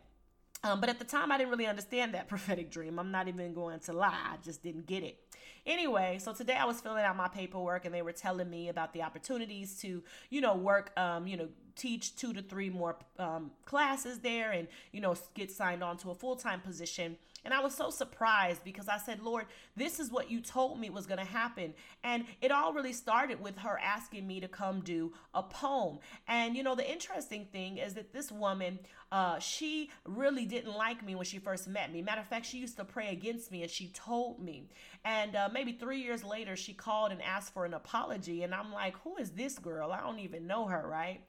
Um, 0.63 0.79
but 0.79 0.89
at 0.89 0.99
the 0.99 1.05
time, 1.05 1.33
I 1.33 1.39
didn't 1.39 1.51
really 1.51 1.67
understand 1.67 2.15
that 2.15 2.29
prophetic 2.29 2.71
dream. 2.71 2.99
I'm 2.99 3.11
not 3.11 3.27
even 3.27 3.53
going 3.55 3.81
to 3.81 3.93
lie, 3.93 4.15
I 4.33 4.37
just 4.45 4.63
didn't 4.63 4.87
get 4.87 5.03
it. 5.03 5.19
Anyway, 5.65 6.19
so 6.21 6.33
today 6.33 6.57
I 6.57 6.65
was 6.65 6.81
filling 6.81 7.05
out 7.05 7.17
my 7.17 7.29
paperwork 7.29 7.85
and 7.85 7.95
they 7.95 8.03
were 8.03 8.13
telling 8.13 8.51
me 8.51 8.69
about 8.69 8.93
the 8.93 9.03
opportunities 9.03 9.79
to, 9.81 10.03
you 10.29 10.41
know, 10.41 10.55
work, 10.55 10.93
um, 10.99 11.27
you 11.27 11.37
know, 11.37 11.49
teach 11.77 12.17
two 12.17 12.33
to 12.33 12.43
three 12.43 12.71
more 12.71 12.97
um, 13.19 13.51
classes 13.65 14.21
there 14.21 14.53
and, 14.53 14.69
you 14.93 15.01
know, 15.01 15.15
get 15.35 15.51
signed 15.51 15.83
on 15.83 15.97
to 15.99 16.11
a 16.11 16.15
full 16.15 16.37
time 16.37 16.61
position. 16.61 17.17
And 17.45 17.53
I 17.53 17.61
was 17.61 17.75
so 17.75 17.91
surprised 17.91 18.63
because 18.63 18.89
I 18.89 18.99
said, 18.99 19.21
Lord, 19.21 19.47
this 19.77 19.99
is 19.99 20.13
what 20.13 20.31
you 20.31 20.41
told 20.41 20.79
me 20.79 20.91
was 20.91 21.07
going 21.07 21.19
to 21.19 21.25
happen. 21.25 21.75
And 22.05 22.25
it 22.41 22.53
all 22.53 22.73
really 22.73 22.93
started 22.93 23.41
with 23.41 23.59
her 23.59 23.79
asking 23.83 24.27
me 24.27 24.41
to 24.41 24.49
come 24.49 24.81
do 24.81 25.13
a 25.35 25.43
poem. 25.43 25.99
And, 26.29 26.57
you 26.57 26.63
know, 26.63 26.77
the 26.77 26.89
interesting 26.89 27.47
thing 27.47 27.79
is 27.79 27.95
that 27.95 28.13
this 28.13 28.31
woman, 28.31 28.79
uh, 29.11 29.41
she 29.41 29.91
really 30.07 30.47
didn't 30.47 30.77
like 30.77 31.05
me 31.05 31.17
when 31.17 31.25
she 31.25 31.39
first 31.39 31.67
met 31.67 31.93
me. 31.93 32.01
Matter 32.01 32.21
of 32.21 32.29
fact, 32.29 32.47
she 32.47 32.59
used 32.59 32.77
to 32.77 32.85
pray 32.85 33.09
against 33.09 33.51
me 33.51 33.63
and 33.63 33.71
she 33.71 33.89
told 33.89 34.41
me. 34.41 34.69
And 35.05 35.35
uh, 35.35 35.49
maybe 35.53 35.73
three 35.73 36.01
years 36.01 36.23
later, 36.23 36.55
she 36.55 36.73
called 36.73 37.11
and 37.11 37.21
asked 37.23 37.53
for 37.53 37.65
an 37.65 37.75
apology. 37.75 38.45
And 38.45 38.55
I'm 38.55 38.73
like, 38.73 38.95
who 39.03 39.17
is 39.17 39.31
this 39.31 39.59
girl? 39.59 39.91
I 39.91 40.01
don't 40.01 40.21
even 40.21 40.47
know 40.47 40.67
her, 40.67 40.87
right? 40.89 41.23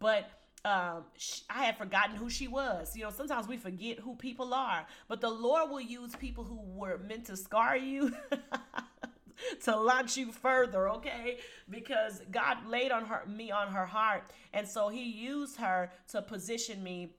But 0.00 0.30
um, 0.64 1.04
she, 1.16 1.42
I 1.48 1.64
had 1.64 1.78
forgotten 1.78 2.16
who 2.16 2.28
she 2.28 2.48
was. 2.48 2.96
You 2.96 3.04
know, 3.04 3.10
sometimes 3.10 3.46
we 3.46 3.56
forget 3.56 3.98
who 3.98 4.14
people 4.16 4.52
are, 4.52 4.86
but 5.08 5.20
the 5.20 5.30
Lord 5.30 5.70
will 5.70 5.80
use 5.80 6.14
people 6.16 6.44
who 6.44 6.60
were 6.74 6.98
meant 6.98 7.26
to 7.26 7.36
scar 7.36 7.76
you 7.76 8.12
to 9.64 9.76
launch 9.76 10.16
you 10.16 10.32
further, 10.32 10.88
okay? 10.90 11.38
Because 11.68 12.20
God 12.30 12.66
laid 12.66 12.90
on 12.90 13.06
her 13.06 13.22
me 13.26 13.50
on 13.50 13.68
her 13.68 13.86
heart, 13.86 14.32
and 14.52 14.68
so 14.68 14.88
He 14.88 15.04
used 15.04 15.56
her 15.56 15.90
to 16.08 16.20
position 16.20 16.82
me 16.82 17.14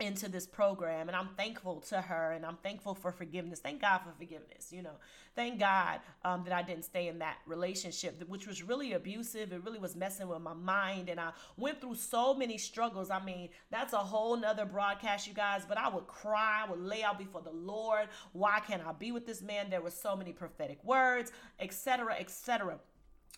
into 0.00 0.28
this 0.28 0.46
program 0.46 1.08
and 1.08 1.16
I'm 1.16 1.30
thankful 1.36 1.80
to 1.88 2.00
her 2.00 2.32
and 2.32 2.46
I'm 2.46 2.56
thankful 2.62 2.94
for 2.94 3.10
forgiveness. 3.10 3.58
Thank 3.58 3.80
God 3.80 3.98
for 3.98 4.12
forgiveness, 4.16 4.68
you 4.70 4.80
know. 4.80 4.94
Thank 5.34 5.58
God 5.58 5.98
um, 6.24 6.44
that 6.44 6.52
I 6.52 6.62
didn't 6.62 6.84
stay 6.84 7.08
in 7.08 7.18
that 7.18 7.38
relationship, 7.46 8.22
which 8.28 8.46
was 8.46 8.62
really 8.62 8.92
abusive. 8.92 9.52
It 9.52 9.64
really 9.64 9.80
was 9.80 9.96
messing 9.96 10.28
with 10.28 10.40
my 10.40 10.54
mind 10.54 11.08
and 11.08 11.18
I 11.18 11.32
went 11.56 11.80
through 11.80 11.96
so 11.96 12.32
many 12.32 12.58
struggles. 12.58 13.10
I 13.10 13.24
mean, 13.24 13.48
that's 13.70 13.92
a 13.92 13.98
whole 13.98 14.36
nother 14.36 14.66
broadcast, 14.66 15.26
you 15.26 15.34
guys, 15.34 15.62
but 15.68 15.78
I 15.78 15.88
would 15.88 16.06
cry, 16.06 16.64
I 16.64 16.70
would 16.70 16.80
lay 16.80 17.02
out 17.02 17.18
before 17.18 17.42
the 17.42 17.50
Lord. 17.50 18.08
Why 18.32 18.60
can't 18.60 18.86
I 18.86 18.92
be 18.92 19.10
with 19.10 19.26
this 19.26 19.42
man? 19.42 19.68
There 19.68 19.80
were 19.82 19.90
so 19.90 20.14
many 20.14 20.32
prophetic 20.32 20.78
words, 20.84 21.32
etc., 21.58 22.14
etc. 22.20 22.78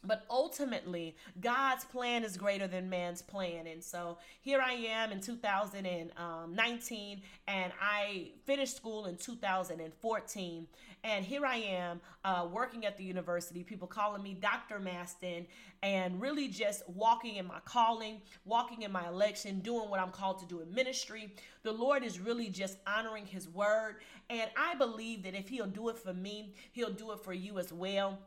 But 0.02 0.24
ultimately, 0.30 1.16
God's 1.40 1.84
plan 1.84 2.24
is 2.24 2.36
greater 2.36 2.66
than 2.66 2.88
man's 2.88 3.20
plan. 3.20 3.66
And 3.66 3.84
so 3.84 4.18
here 4.40 4.60
I 4.60 4.72
am 4.72 5.12
in 5.12 5.20
2019, 5.20 7.22
and 7.46 7.72
I 7.80 8.30
finished 8.46 8.76
school 8.76 9.06
in 9.06 9.16
2014. 9.16 10.66
And 11.02 11.24
here 11.24 11.46
I 11.46 11.56
am 11.56 12.00
uh, 12.24 12.46
working 12.50 12.84
at 12.84 12.98
the 12.98 13.04
university, 13.04 13.62
people 13.62 13.88
calling 13.88 14.22
me 14.22 14.34
Dr. 14.34 14.78
Maston, 14.78 15.46
and 15.82 16.20
really 16.20 16.48
just 16.48 16.86
walking 16.88 17.36
in 17.36 17.46
my 17.46 17.60
calling, 17.64 18.20
walking 18.44 18.82
in 18.82 18.92
my 18.92 19.08
election, 19.08 19.60
doing 19.60 19.88
what 19.88 19.98
I'm 19.98 20.10
called 20.10 20.40
to 20.40 20.46
do 20.46 20.60
in 20.60 20.72
ministry. 20.74 21.34
The 21.62 21.72
Lord 21.72 22.04
is 22.04 22.20
really 22.20 22.48
just 22.48 22.76
honoring 22.86 23.26
His 23.26 23.48
word. 23.48 23.96
And 24.28 24.50
I 24.56 24.74
believe 24.74 25.22
that 25.22 25.34
if 25.34 25.48
He'll 25.48 25.66
do 25.66 25.88
it 25.88 25.98
for 25.98 26.12
me, 26.12 26.54
He'll 26.72 26.92
do 26.92 27.12
it 27.12 27.20
for 27.20 27.32
you 27.32 27.58
as 27.58 27.72
well. 27.72 28.18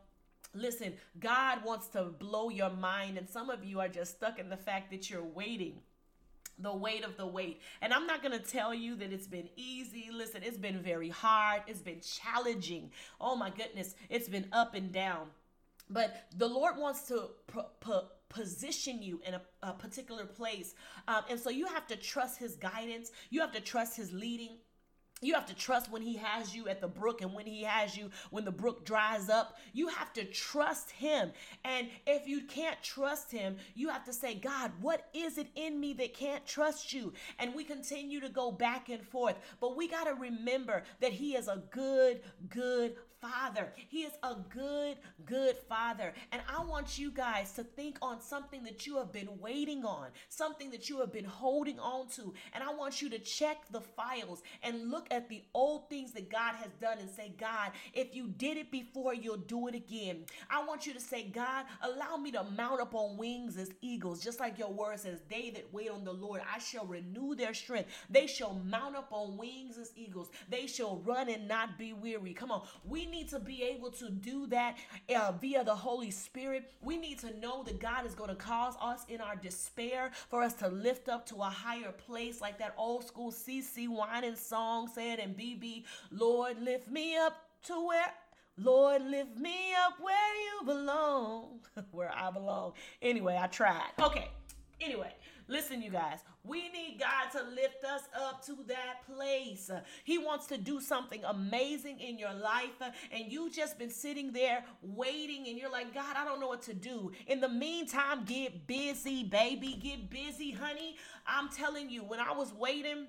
Listen, 0.54 0.94
God 1.18 1.64
wants 1.64 1.88
to 1.88 2.04
blow 2.04 2.48
your 2.48 2.70
mind, 2.70 3.18
and 3.18 3.28
some 3.28 3.50
of 3.50 3.64
you 3.64 3.80
are 3.80 3.88
just 3.88 4.12
stuck 4.16 4.38
in 4.38 4.48
the 4.48 4.56
fact 4.56 4.90
that 4.90 5.10
you're 5.10 5.24
waiting 5.24 5.80
the 6.58 6.74
weight 6.74 7.04
of 7.04 7.16
the 7.16 7.26
weight. 7.26 7.60
And 7.82 7.92
I'm 7.92 8.06
not 8.06 8.22
going 8.22 8.38
to 8.38 8.44
tell 8.44 8.72
you 8.72 8.94
that 8.96 9.12
it's 9.12 9.26
been 9.26 9.48
easy. 9.56 10.10
Listen, 10.12 10.42
it's 10.44 10.56
been 10.56 10.78
very 10.78 11.08
hard. 11.08 11.62
It's 11.66 11.80
been 11.80 12.00
challenging. 12.00 12.90
Oh 13.20 13.36
my 13.36 13.50
goodness, 13.50 13.94
it's 14.08 14.28
been 14.28 14.46
up 14.52 14.74
and 14.74 14.92
down. 14.92 15.26
But 15.90 16.28
the 16.36 16.48
Lord 16.48 16.76
wants 16.78 17.08
to 17.08 17.28
position 18.28 19.02
you 19.02 19.20
in 19.26 19.34
a, 19.34 19.42
a 19.62 19.72
particular 19.72 20.24
place. 20.24 20.74
Um, 21.06 21.24
and 21.28 21.38
so 21.38 21.50
you 21.50 21.66
have 21.66 21.86
to 21.88 21.96
trust 21.96 22.38
His 22.38 22.56
guidance, 22.56 23.10
you 23.30 23.40
have 23.40 23.52
to 23.52 23.60
trust 23.60 23.96
His 23.96 24.12
leading. 24.12 24.56
You 25.20 25.34
have 25.34 25.46
to 25.46 25.54
trust 25.54 25.90
when 25.90 26.02
he 26.02 26.16
has 26.16 26.54
you 26.54 26.68
at 26.68 26.80
the 26.80 26.88
brook 26.88 27.22
and 27.22 27.32
when 27.32 27.46
he 27.46 27.62
has 27.62 27.96
you 27.96 28.10
when 28.30 28.44
the 28.44 28.50
brook 28.50 28.84
dries 28.84 29.28
up. 29.30 29.56
You 29.72 29.88
have 29.88 30.12
to 30.14 30.24
trust 30.24 30.90
him. 30.90 31.32
And 31.64 31.88
if 32.06 32.26
you 32.26 32.42
can't 32.42 32.82
trust 32.82 33.30
him, 33.30 33.56
you 33.74 33.88
have 33.88 34.04
to 34.04 34.12
say, 34.12 34.34
God, 34.34 34.72
what 34.80 35.08
is 35.14 35.38
it 35.38 35.48
in 35.54 35.80
me 35.80 35.92
that 35.94 36.14
can't 36.14 36.44
trust 36.46 36.92
you? 36.92 37.12
And 37.38 37.54
we 37.54 37.64
continue 37.64 38.20
to 38.20 38.28
go 38.28 38.50
back 38.52 38.88
and 38.88 39.02
forth. 39.02 39.36
But 39.60 39.76
we 39.76 39.88
got 39.88 40.04
to 40.04 40.14
remember 40.14 40.82
that 41.00 41.12
he 41.12 41.36
is 41.36 41.48
a 41.48 41.62
good, 41.70 42.20
good 42.50 42.96
father. 43.24 43.72
He 43.88 44.02
is 44.02 44.12
a 44.22 44.34
good, 44.50 44.98
good 45.24 45.56
father. 45.68 46.12
And 46.32 46.42
I 46.48 46.62
want 46.64 46.98
you 46.98 47.10
guys 47.10 47.52
to 47.52 47.64
think 47.64 47.96
on 48.02 48.20
something 48.20 48.62
that 48.64 48.86
you 48.86 48.96
have 48.98 49.12
been 49.12 49.28
waiting 49.40 49.84
on, 49.84 50.08
something 50.28 50.70
that 50.70 50.90
you 50.90 51.00
have 51.00 51.12
been 51.12 51.24
holding 51.24 51.78
on 51.78 52.08
to. 52.16 52.34
And 52.52 52.62
I 52.62 52.74
want 52.74 53.00
you 53.00 53.08
to 53.10 53.18
check 53.18 53.64
the 53.70 53.80
files 53.80 54.42
and 54.62 54.90
look 54.90 55.06
at 55.10 55.28
the 55.28 55.42
old 55.54 55.88
things 55.88 56.12
that 56.12 56.30
God 56.30 56.54
has 56.56 56.70
done 56.80 56.98
and 56.98 57.08
say, 57.08 57.32
God, 57.38 57.70
if 57.94 58.14
you 58.14 58.28
did 58.36 58.56
it 58.58 58.70
before, 58.70 59.14
you'll 59.14 59.36
do 59.36 59.68
it 59.68 59.74
again. 59.74 60.24
I 60.50 60.64
want 60.64 60.86
you 60.86 60.92
to 60.92 61.00
say, 61.00 61.24
God, 61.24 61.64
allow 61.82 62.16
me 62.16 62.30
to 62.32 62.44
mount 62.44 62.80
up 62.80 62.94
on 62.94 63.16
wings 63.16 63.56
as 63.56 63.70
eagles, 63.80 64.22
just 64.22 64.40
like 64.40 64.58
your 64.58 64.70
word 64.70 65.00
says, 65.00 65.20
they 65.30 65.50
that 65.50 65.72
wait 65.72 65.90
on 65.90 66.04
the 66.04 66.12
Lord, 66.12 66.42
I 66.52 66.58
shall 66.58 66.84
renew 66.84 67.34
their 67.34 67.54
strength. 67.54 67.88
They 68.10 68.26
shall 68.26 68.54
mount 68.66 68.96
up 68.96 69.08
on 69.10 69.36
wings 69.36 69.78
as 69.78 69.92
eagles. 69.96 70.30
They 70.48 70.66
shall 70.66 70.98
run 70.98 71.28
and 71.28 71.48
not 71.48 71.78
be 71.78 71.92
weary. 71.92 72.34
Come 72.34 72.50
on. 72.50 72.66
We 72.84 73.06
need 73.14 73.28
to 73.28 73.38
be 73.38 73.62
able 73.62 73.90
to 73.90 74.10
do 74.10 74.46
that 74.48 74.76
uh, 75.14 75.32
via 75.40 75.62
the 75.62 75.74
Holy 75.74 76.10
Spirit. 76.10 76.72
We 76.82 76.96
need 76.96 77.20
to 77.20 77.38
know 77.38 77.62
that 77.62 77.78
God 77.78 78.04
is 78.06 78.14
going 78.14 78.30
to 78.30 78.36
cause 78.36 78.74
us 78.80 79.04
in 79.08 79.20
our 79.20 79.36
despair 79.36 80.10
for 80.28 80.42
us 80.42 80.54
to 80.54 80.68
lift 80.68 81.08
up 81.08 81.24
to 81.26 81.36
a 81.36 81.44
higher 81.44 81.92
place, 81.92 82.40
like 82.40 82.58
that 82.58 82.74
old 82.76 83.04
school 83.06 83.30
CeCe 83.30 83.88
Winans 83.88 84.40
song 84.40 84.90
said 84.92 85.20
and 85.20 85.36
BeBe, 85.36 85.84
Lord, 86.10 86.60
lift 86.60 86.90
me 86.90 87.16
up 87.16 87.36
to 87.66 87.86
where 87.86 88.12
Lord, 88.56 89.02
lift 89.02 89.36
me 89.36 89.72
up 89.84 89.94
where 90.00 90.34
you 90.36 90.66
belong, 90.66 91.58
where 91.90 92.12
I 92.14 92.30
belong. 92.30 92.74
Anyway, 93.02 93.36
I 93.40 93.48
tried. 93.48 93.90
Okay. 94.00 94.28
Anyway, 94.80 95.12
Listen, 95.46 95.82
you 95.82 95.90
guys, 95.90 96.20
we 96.42 96.68
need 96.70 96.98
God 96.98 97.30
to 97.38 97.44
lift 97.50 97.84
us 97.84 98.02
up 98.18 98.44
to 98.46 98.56
that 98.68 99.06
place. 99.06 99.70
He 100.04 100.18
wants 100.18 100.46
to 100.46 100.56
do 100.56 100.80
something 100.80 101.22
amazing 101.24 102.00
in 102.00 102.18
your 102.18 102.32
life, 102.32 102.80
and 103.12 103.30
you 103.30 103.50
just 103.50 103.78
been 103.78 103.90
sitting 103.90 104.32
there 104.32 104.64
waiting, 104.82 105.46
and 105.48 105.58
you're 105.58 105.70
like, 105.70 105.92
God, 105.92 106.16
I 106.16 106.24
don't 106.24 106.40
know 106.40 106.48
what 106.48 106.62
to 106.62 106.74
do. 106.74 107.12
In 107.26 107.40
the 107.40 107.48
meantime, 107.48 108.24
get 108.24 108.66
busy, 108.66 109.24
baby. 109.24 109.78
Get 109.80 110.08
busy, 110.08 110.52
honey. 110.52 110.96
I'm 111.26 111.48
telling 111.50 111.90
you, 111.90 112.04
when 112.04 112.20
I 112.20 112.32
was 112.32 112.52
waiting, 112.52 113.06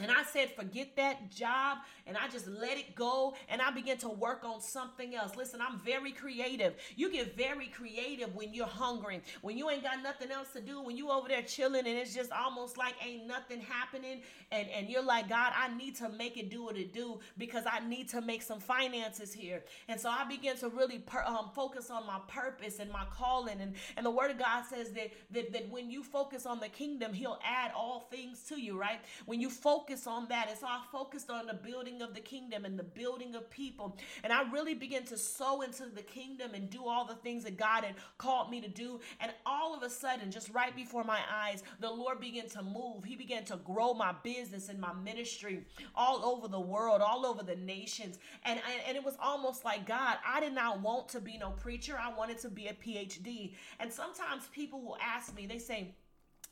and 0.00 0.12
I 0.12 0.22
said, 0.22 0.50
forget 0.54 0.94
that 0.96 1.28
job. 1.30 1.78
And 2.06 2.16
I 2.16 2.28
just 2.28 2.46
let 2.46 2.78
it 2.78 2.94
go. 2.94 3.34
And 3.48 3.60
I 3.60 3.72
began 3.72 3.98
to 3.98 4.08
work 4.08 4.44
on 4.44 4.60
something 4.60 5.14
else. 5.14 5.34
Listen, 5.36 5.60
I'm 5.60 5.80
very 5.80 6.12
creative. 6.12 6.74
You 6.94 7.10
get 7.10 7.36
very 7.36 7.66
creative 7.66 8.34
when 8.34 8.54
you're 8.54 8.66
hungry, 8.66 9.22
when 9.42 9.58
you 9.58 9.68
ain't 9.68 9.82
got 9.82 10.00
nothing 10.02 10.30
else 10.30 10.52
to 10.52 10.60
do, 10.60 10.80
when 10.80 10.96
you 10.96 11.10
over 11.10 11.28
there 11.28 11.42
chilling 11.42 11.86
and 11.86 11.98
it's 11.98 12.14
just 12.14 12.30
almost 12.30 12.78
like 12.78 12.94
ain't 13.04 13.26
nothing 13.26 13.60
happening. 13.60 14.22
And, 14.52 14.68
and 14.68 14.88
you're 14.88 15.02
like, 15.02 15.28
God, 15.28 15.52
I 15.54 15.76
need 15.76 15.96
to 15.96 16.08
make 16.08 16.36
it 16.36 16.48
do 16.48 16.64
what 16.64 16.76
it 16.76 16.92
do 16.92 17.18
because 17.36 17.64
I 17.70 17.80
need 17.80 18.08
to 18.10 18.20
make 18.20 18.42
some 18.42 18.60
finances 18.60 19.32
here. 19.32 19.64
And 19.88 20.00
so 20.00 20.08
I 20.08 20.24
began 20.24 20.56
to 20.58 20.68
really 20.68 21.00
per, 21.00 21.24
um, 21.24 21.50
focus 21.54 21.90
on 21.90 22.06
my 22.06 22.20
purpose 22.28 22.78
and 22.78 22.90
my 22.90 23.04
calling. 23.10 23.60
And, 23.60 23.74
and 23.96 24.06
the 24.06 24.10
word 24.10 24.30
of 24.30 24.38
God 24.38 24.64
says 24.64 24.92
that, 24.92 25.10
that, 25.32 25.52
that 25.52 25.68
when 25.70 25.90
you 25.90 26.04
focus 26.04 26.46
on 26.46 26.60
the 26.60 26.68
kingdom, 26.68 27.12
he'll 27.12 27.40
add 27.44 27.72
all 27.76 28.06
things 28.12 28.44
to 28.44 28.60
you, 28.60 28.78
right? 28.78 29.00
When 29.26 29.40
you 29.40 29.50
focus 29.50 29.87
focus 29.88 30.06
on 30.06 30.28
that. 30.28 30.48
It's 30.50 30.62
all 30.62 30.82
focused 30.92 31.30
on 31.30 31.46
the 31.46 31.54
building 31.54 32.02
of 32.02 32.12
the 32.14 32.20
kingdom 32.20 32.64
and 32.66 32.78
the 32.78 32.84
building 32.84 33.34
of 33.34 33.48
people. 33.48 33.96
And 34.22 34.32
I 34.32 34.50
really 34.50 34.74
began 34.74 35.04
to 35.04 35.16
sow 35.16 35.62
into 35.62 35.86
the 35.86 36.02
kingdom 36.02 36.52
and 36.54 36.68
do 36.68 36.86
all 36.86 37.06
the 37.06 37.14
things 37.14 37.44
that 37.44 37.56
God 37.56 37.84
had 37.84 37.94
called 38.18 38.50
me 38.50 38.60
to 38.60 38.68
do. 38.68 39.00
And 39.20 39.32
all 39.46 39.74
of 39.74 39.82
a 39.82 39.88
sudden, 39.88 40.30
just 40.30 40.50
right 40.50 40.76
before 40.76 41.04
my 41.04 41.20
eyes, 41.32 41.62
the 41.80 41.90
Lord 41.90 42.20
began 42.20 42.48
to 42.50 42.62
move. 42.62 43.04
He 43.04 43.16
began 43.16 43.44
to 43.46 43.56
grow 43.56 43.94
my 43.94 44.14
business 44.22 44.68
and 44.68 44.78
my 44.78 44.92
ministry 44.92 45.64
all 45.94 46.22
over 46.24 46.48
the 46.48 46.60
world, 46.60 47.00
all 47.00 47.24
over 47.24 47.42
the 47.42 47.56
nations. 47.56 48.18
And, 48.44 48.60
and 48.86 48.96
it 48.96 49.04
was 49.04 49.16
almost 49.22 49.64
like, 49.64 49.86
God, 49.86 50.18
I 50.26 50.40
did 50.40 50.54
not 50.54 50.82
want 50.82 51.08
to 51.10 51.20
be 51.20 51.38
no 51.38 51.50
preacher. 51.50 51.98
I 51.98 52.12
wanted 52.12 52.38
to 52.40 52.50
be 52.50 52.66
a 52.66 52.74
PhD. 52.74 53.54
And 53.80 53.90
sometimes 53.90 54.48
people 54.52 54.82
will 54.82 54.98
ask 55.02 55.34
me, 55.34 55.46
they 55.46 55.58
say, 55.58 55.94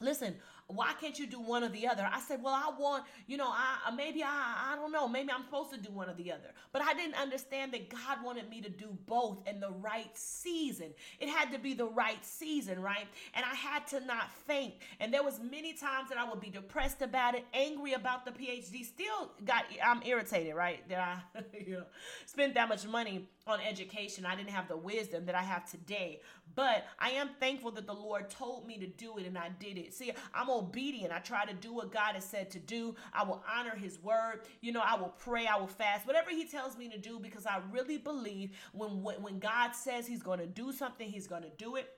Listen, 0.01 0.35
why 0.69 0.93
can't 1.01 1.19
you 1.19 1.27
do 1.27 1.41
one 1.41 1.63
or 1.63 1.69
the 1.69 1.87
other? 1.87 2.09
I 2.11 2.21
said, 2.21 2.43
well, 2.43 2.53
I 2.53 2.71
want, 2.79 3.05
you 3.27 3.37
know, 3.37 3.49
I 3.49 3.91
maybe 3.97 4.23
I 4.23 4.73
I 4.73 4.77
don't 4.77 4.91
know, 4.91 5.07
maybe 5.07 5.31
I'm 5.31 5.45
supposed 5.45 5.73
to 5.73 5.79
do 5.79 5.91
one 5.91 6.11
or 6.11 6.15
the 6.15 6.33
other. 6.33 6.51
But 6.73 6.83
I 6.83 6.93
didn't 6.93 7.15
understand 7.15 7.73
that 7.73 7.89
God 7.89 8.19
wanted 8.25 8.51
me 8.51 8.61
to 8.61 8.69
do 8.69 8.97
both 9.07 9.39
in 9.49 9.61
the 9.61 9.71
right 9.71 10.11
season. 10.15 10.93
It 11.21 11.29
had 11.29 11.53
to 11.53 11.59
be 11.59 11.73
the 11.73 11.87
right 11.87 12.23
season, 12.25 12.83
right? 12.83 13.07
And 13.35 13.45
I 13.45 13.55
had 13.55 13.87
to 13.89 14.01
not 14.01 14.31
faint. 14.47 14.75
And 14.99 15.15
there 15.15 15.23
was 15.23 15.41
many 15.41 15.73
times 15.73 16.09
that 16.09 16.19
I 16.19 16.29
would 16.29 16.41
be 16.41 16.51
depressed 16.51 17.01
about 17.01 17.35
it, 17.35 17.45
angry 17.55 17.93
about 17.93 18.25
the 18.25 18.33
PhD. 18.33 18.85
Still 18.85 19.31
got 19.45 19.65
I'm 19.85 20.03
irritated, 20.05 20.55
right? 20.55 20.87
That 20.89 21.23
I 21.35 21.41
you 21.67 21.75
know 21.75 21.85
spent 22.27 22.55
that 22.55 22.69
much 22.69 22.87
money 22.87 23.29
on 23.47 23.61
education. 23.61 24.27
I 24.27 24.35
didn't 24.35 24.51
have 24.51 24.69
the 24.69 24.77
wisdom 24.77 25.27
that 25.27 25.35
I 25.35 25.43
have 25.43 25.71
today. 25.71 26.21
But 26.55 26.87
I 26.99 27.11
am 27.11 27.31
thankful 27.39 27.71
that 27.73 27.87
the 27.87 27.93
Lord 27.93 28.31
told 28.31 28.67
me 28.67 28.79
to 28.79 28.87
do 28.87 29.19
it 29.19 29.27
and 29.27 29.37
I 29.37 29.51
did 29.61 29.77
it. 29.77 29.95
See, 29.95 30.13
I'm 30.35 30.49
obedient. 30.49 31.13
I 31.13 31.19
try 31.19 31.45
to 31.45 31.53
do 31.53 31.73
what 31.73 31.93
God 31.93 32.15
has 32.15 32.25
said 32.25 32.51
to 32.53 32.59
do. 32.59 32.97
I 33.13 33.25
will 33.25 33.43
honor 33.53 33.77
his 33.77 34.03
word. 34.03 34.41
You 34.63 34.73
know, 34.73 34.83
I 34.85 34.97
will 34.97 35.15
pray, 35.19 35.47
I 35.47 35.57
will 35.57 35.67
fast, 35.67 36.07
whatever 36.07 36.31
he 36.31 36.47
tells 36.47 36.77
me 36.77 36.89
to 36.89 36.99
do 36.99 37.19
because 37.19 37.47
I 37.47 37.61
really 37.71 37.99
believe 37.99 38.51
when 38.73 39.03
when, 39.03 39.39
God 39.39 39.73
says 39.73 40.07
he's 40.07 40.23
going 40.23 40.39
to 40.39 40.47
do 40.47 40.73
something, 40.73 41.09
he's 41.09 41.27
going 41.27 41.43
to 41.43 41.51
do 41.59 41.77
it. 41.77 41.96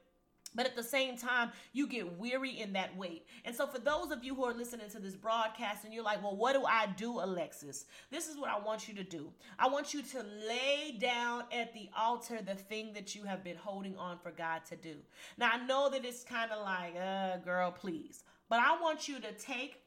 But 0.55 0.67
at 0.67 0.77
the 0.77 0.83
same 0.83 1.17
time, 1.17 1.53
you 1.73 1.87
get 1.87 2.19
weary 2.19 2.61
in 2.61 2.73
that 2.73 2.97
wait. 2.97 3.27
And 3.45 3.55
so, 3.55 3.67
for 3.67 3.79
those 3.79 4.11
of 4.11 4.25
you 4.25 4.35
who 4.35 4.45
are 4.45 4.55
listening 4.55 4.89
to 4.91 4.99
this 4.99 5.15
broadcast 5.15 5.85
and 5.85 5.93
you're 5.93 6.05
like, 6.05 6.23
well, 6.23 6.37
what 6.37 6.55
do 6.55 6.65
I 6.65 6.87
do, 6.97 7.21
Alexis? 7.21 7.85
This 8.11 8.29
is 8.29 8.37
what 8.37 8.51
I 8.51 8.59
want 8.59 8.89
you 8.89 8.95
to 8.95 9.05
do. 9.05 9.31
I 9.59 9.69
want 9.69 9.95
you 9.95 10.03
to 10.03 10.25
lay 10.47 10.97
down 10.99 11.45
at 11.53 11.73
the 11.73 11.91
altar 11.97 12.41
the 12.45 12.55
thing 12.55 12.93
that 12.95 13.15
you 13.15 13.25
have 13.25 13.45
been 13.45 13.57
holding 13.57 13.97
on 13.97 14.19
for 14.19 14.31
God 14.31 14.65
to 14.67 14.77
do. 14.77 14.97
Now, 15.37 15.51
I 15.53 15.67
know 15.67 15.91
that 15.91 16.05
it's 16.05 16.25
kind 16.25 16.51
of 16.51 16.65
like, 16.65 16.95
uh, 16.97 17.39
girl, 17.39 17.71
please. 17.71 18.25
But 18.49 18.61
I 18.61 18.81
want 18.81 19.09
you 19.09 19.21
to 19.21 19.33
take 19.33 19.83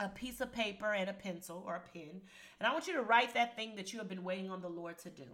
a 0.00 0.08
piece 0.08 0.40
of 0.40 0.52
paper 0.52 0.92
and 0.92 1.08
a 1.08 1.12
pencil 1.12 1.62
or 1.66 1.76
a 1.76 1.92
pen, 1.92 2.22
and 2.58 2.66
I 2.66 2.72
want 2.72 2.86
you 2.86 2.94
to 2.94 3.02
write 3.02 3.34
that 3.34 3.56
thing 3.56 3.76
that 3.76 3.92
you 3.92 3.98
have 3.98 4.08
been 4.08 4.24
waiting 4.24 4.50
on 4.50 4.62
the 4.62 4.68
Lord 4.68 4.98
to 4.98 5.10
do. 5.10 5.24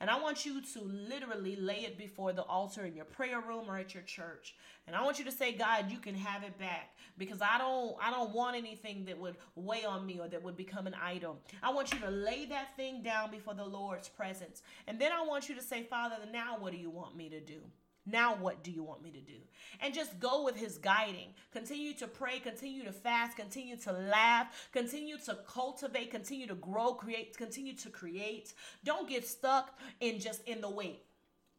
And 0.00 0.10
I 0.10 0.20
want 0.20 0.44
you 0.44 0.60
to 0.60 0.80
literally 0.82 1.54
lay 1.54 1.84
it 1.84 1.96
before 1.96 2.32
the 2.32 2.42
altar 2.42 2.84
in 2.84 2.96
your 2.96 3.04
prayer 3.04 3.40
room 3.40 3.70
or 3.70 3.78
at 3.78 3.94
your 3.94 4.02
church. 4.02 4.56
And 4.88 4.96
I 4.96 5.02
want 5.04 5.20
you 5.20 5.24
to 5.26 5.30
say, 5.30 5.52
God, 5.52 5.92
you 5.92 5.98
can 5.98 6.16
have 6.16 6.42
it 6.42 6.58
back 6.58 6.96
because 7.16 7.40
I 7.40 7.56
don't 7.56 7.94
I 8.02 8.10
don't 8.10 8.34
want 8.34 8.56
anything 8.56 9.04
that 9.04 9.18
would 9.18 9.36
weigh 9.54 9.84
on 9.84 10.04
me 10.04 10.18
or 10.18 10.26
that 10.26 10.42
would 10.42 10.56
become 10.56 10.88
an 10.88 10.96
idol. 11.00 11.38
I 11.62 11.72
want 11.72 11.92
you 11.92 12.00
to 12.00 12.10
lay 12.10 12.46
that 12.46 12.76
thing 12.76 13.02
down 13.04 13.30
before 13.30 13.54
the 13.54 13.64
Lord's 13.64 14.08
presence. 14.08 14.62
And 14.88 15.00
then 15.00 15.12
I 15.12 15.24
want 15.24 15.48
you 15.48 15.54
to 15.54 15.62
say, 15.62 15.84
Father, 15.84 16.16
now 16.32 16.56
what 16.58 16.72
do 16.72 16.78
you 16.78 16.90
want 16.90 17.16
me 17.16 17.28
to 17.28 17.40
do? 17.40 17.60
Now, 18.04 18.34
what 18.34 18.64
do 18.64 18.72
you 18.72 18.82
want 18.82 19.02
me 19.02 19.10
to 19.10 19.20
do? 19.20 19.38
And 19.80 19.94
just 19.94 20.18
go 20.18 20.44
with 20.44 20.56
his 20.56 20.76
guiding. 20.76 21.28
Continue 21.52 21.94
to 21.94 22.08
pray, 22.08 22.40
continue 22.40 22.84
to 22.84 22.92
fast, 22.92 23.36
continue 23.36 23.76
to 23.76 23.92
laugh, 23.92 24.68
continue 24.72 25.18
to 25.18 25.38
cultivate, 25.46 26.10
continue 26.10 26.48
to 26.48 26.54
grow, 26.56 26.94
create, 26.94 27.36
continue 27.36 27.74
to 27.74 27.90
create. 27.90 28.54
Don't 28.84 29.08
get 29.08 29.26
stuck 29.26 29.78
in 30.00 30.18
just 30.18 30.42
in 30.48 30.60
the 30.60 30.68
wait. 30.68 31.04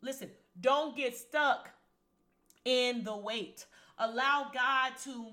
Listen, 0.02 0.30
don't 0.60 0.98
get 0.98 1.16
stuck 1.16 1.70
in 2.66 3.04
the 3.04 3.16
wait. 3.16 3.66
Allow 3.98 4.52
God 4.54 4.92
to 5.06 5.28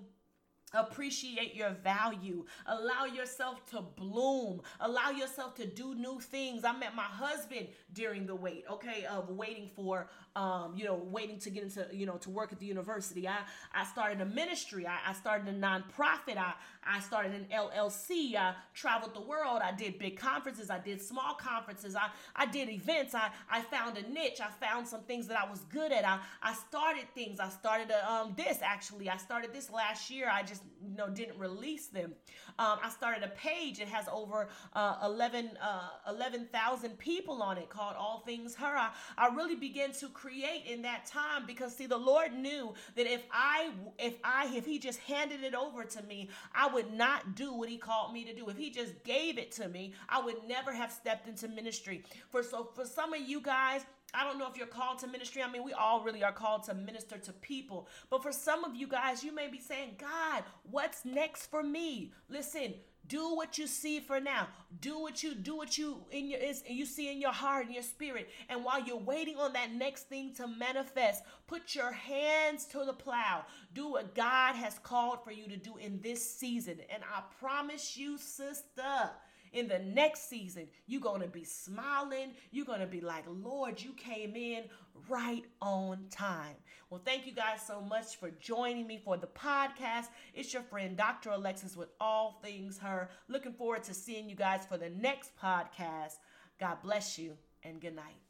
Appreciate 0.73 1.55
your 1.55 1.71
value. 1.71 2.45
Allow 2.67 3.07
yourself 3.07 3.67
to 3.71 3.81
bloom. 3.81 4.63
Allow 4.81 5.11
yourself 5.11 5.57
to 5.57 5.67
do 5.67 5.95
new 5.97 6.21
things. 6.21 6.65
I 6.65 6.73
met 6.73 6.95
my 6.95 7.03
husband 7.03 7.69
during 7.93 8.25
the 8.27 8.37
wait, 8.37 8.65
okay, 8.71 9.05
of 9.05 9.31
waiting 9.31 9.69
for, 9.75 10.09
um, 10.37 10.75
you 10.77 10.85
know, 10.85 10.95
waiting 10.95 11.39
to 11.41 11.51
get 11.51 11.65
into, 11.65 11.87
you 11.93 12.07
know, 12.07 12.19
to 12.19 12.31
work 12.31 12.53
at 12.53 12.61
the 12.61 12.67
university. 12.67 13.27
I, 13.27 13.39
I 13.75 13.85
started 13.85 14.21
a 14.21 14.27
ministry. 14.27 14.87
I, 14.87 14.99
I 15.09 15.13
started 15.13 15.49
a 15.49 15.59
nonprofit. 15.59 16.37
I, 16.37 16.53
I 16.85 17.01
started 17.01 17.33
an 17.33 17.47
LLC. 17.53 18.37
I 18.37 18.55
traveled 18.73 19.15
the 19.15 19.21
world. 19.21 19.63
I 19.65 19.73
did 19.73 19.99
big 19.99 20.19
conferences. 20.19 20.71
I 20.71 20.79
did 20.79 21.03
small 21.03 21.35
conferences. 21.35 21.97
I, 21.97 22.11
I 22.37 22.47
did 22.47 22.69
events. 22.69 23.15
I, 23.15 23.31
I 23.51 23.63
found 23.63 23.99
a 23.99 24.09
niche. 24.09 24.41
I 24.41 24.51
found 24.65 24.87
some 24.87 25.03
things 25.03 25.27
that 25.27 25.39
I 25.39 25.51
was 25.51 25.61
good 25.73 25.91
at. 25.91 26.05
I, 26.05 26.21
I 26.43 26.55
started 26.55 27.07
things. 27.15 27.41
I 27.41 27.49
started 27.49 27.91
a, 27.91 28.11
um, 28.11 28.35
this 28.37 28.59
actually. 28.63 29.11
I 29.11 29.17
started 29.17 29.53
this 29.53 29.69
last 29.71 30.11
year. 30.11 30.31
I 30.33 30.43
just 30.43 30.60
just 30.61 30.73
you 30.83 30.97
know 30.97 31.09
didn't 31.09 31.39
release 31.39 31.87
them. 31.87 32.15
Um, 32.59 32.79
I 32.83 32.91
started 32.91 33.23
a 33.23 33.29
page. 33.29 33.81
It 33.81 33.89
has 33.89 34.07
over 34.13 34.49
uh, 34.75 34.99
11 35.05 35.51
uh, 35.63 36.11
11,000 36.11 36.99
people 36.99 37.43
on 37.43 37.59
it 37.59 37.69
called 37.69 37.97
All 37.99 38.21
Things 38.21 38.55
Her. 38.55 38.77
I, 38.77 38.91
I 39.17 39.35
really 39.35 39.57
began 39.57 39.93
to 39.93 40.09
create 40.09 40.65
in 40.67 40.83
that 40.83 41.07
time 41.07 41.47
because 41.47 41.77
see 41.77 41.87
the 41.87 41.97
Lord 41.97 42.33
knew 42.33 42.75
that 42.97 43.07
if 43.07 43.23
I 43.33 43.71
if 43.99 44.15
I 44.25 44.51
if 44.55 44.67
He 44.67 44.79
just 44.79 44.99
handed 45.01 45.43
it 45.43 45.55
over 45.55 45.85
to 45.85 46.03
me, 46.03 46.29
I 46.55 46.69
would 46.69 46.93
not 46.93 47.35
do 47.35 47.53
what 47.53 47.69
He 47.69 47.79
called 47.79 48.13
me 48.13 48.25
to 48.25 48.35
do. 48.35 48.49
If 48.49 48.57
He 48.57 48.71
just 48.71 49.05
gave 49.05 49.39
it 49.39 49.53
to 49.53 49.69
me, 49.69 49.95
I 50.09 50.21
would 50.21 50.37
never 50.47 50.73
have 50.73 50.93
stepped 50.93 51.29
into 51.29 51.49
ministry. 51.49 52.05
For 52.31 52.43
so 52.43 52.71
for 52.75 52.85
some 52.85 53.13
of 53.15 53.21
you 53.21 53.41
guys 53.41 53.83
I 54.15 54.25
don't 54.25 54.39
know 54.39 54.49
if 54.49 54.57
you're 54.57 54.67
called 54.67 54.99
to 55.01 55.07
ministry. 55.07 55.43
I 55.43 55.51
mean, 55.51 55.65
we 55.65 55.73
all 55.73 56.03
really 56.03 56.23
are 56.25 56.33
called 56.33 56.65
to 56.65 56.75
minister 56.75 57.19
to 57.19 57.33
people. 57.33 57.89
But 58.09 58.23
for 58.23 58.33
some 58.33 58.65
of 58.65 58.75
you 58.75 58.87
guys, 58.87 59.23
you 59.23 59.35
may 59.35 59.49
be 59.49 59.59
saying, 59.59 59.97
God, 59.99 60.45
what's 60.71 61.05
next 61.05 61.47
for 61.47 61.63
me? 61.63 62.13
Listen, 62.29 62.75
do 63.11 63.35
what 63.35 63.59
you 63.59 63.67
see 63.67 63.99
for 63.99 64.21
now. 64.21 64.47
Do 64.81 65.01
what 65.01 65.23
you 65.23 65.35
do 65.35 65.57
what 65.57 65.77
you 65.77 65.99
in 66.13 66.31
your 66.31 66.39
is 66.39 66.63
you 66.69 66.87
see 66.87 67.11
in 67.11 67.21
your 67.21 67.33
heart 67.33 67.67
and 67.67 67.75
your 67.75 67.83
spirit. 67.83 68.31
And 68.49 68.65
while 68.65 68.83
you're 68.83 68.97
waiting 68.97 69.37
on 69.37 69.53
that 69.55 69.73
next 69.73 70.09
thing 70.09 70.33
to 70.35 70.47
manifest, 70.47 71.25
put 71.49 71.75
your 71.75 71.91
hands 71.91 72.67
to 72.67 72.85
the 72.85 72.93
plow. 72.93 73.45
Do 73.75 73.91
what 73.91 74.15
God 74.15 74.55
has 74.55 74.79
called 74.79 75.25
for 75.25 75.33
you 75.33 75.49
to 75.49 75.57
do 75.57 75.77
in 75.77 76.01
this 76.01 76.23
season. 76.23 76.79
And 76.89 77.03
I 77.03 77.23
promise 77.41 77.97
you, 77.97 78.17
sister, 78.17 79.11
in 79.53 79.69
the 79.69 79.79
next 79.79 80.29
season, 80.29 80.69
you're 80.87 81.01
going 81.01 81.21
to 81.23 81.29
be 81.29 81.45
smiling. 81.45 82.33
You're 82.51 82.67
going 82.67 82.81
to 82.81 82.87
be 82.87 83.01
like, 83.01 83.25
Lord, 83.29 83.83
you 83.83 83.93
came 83.93 84.37
in 84.37 84.65
right 85.09 85.45
on 85.61 86.07
time. 86.11 86.57
Well, 86.89 87.03
thank 87.05 87.27
you 87.27 87.33
guys 87.33 87.61
so 87.67 87.81
much 87.81 88.17
for 88.17 88.31
joining 88.31 88.87
me 88.87 89.01
for 89.05 89.17
the 89.17 89.29
podcast. 89.29 90.07
It's 90.35 90.53
your 90.53 90.63
friend, 90.63 90.97
Dr. 90.97 91.31
Alexis, 91.31 91.77
with 91.77 91.89
All 92.01 92.41
Things 92.43 92.79
Her. 92.79 93.09
Looking 93.29 93.53
forward 93.53 93.85
to 93.85 93.95
seeing 93.95 94.29
you 94.29 94.37
guys 94.37 94.67
for 94.69 94.77
the 94.77 94.91
next 94.91 95.31
podcast. 95.37 96.15
God 96.59 96.79
bless 96.83 97.19
you 97.19 97.37
and 97.63 97.81
good 97.81 97.97
night. 97.97 98.30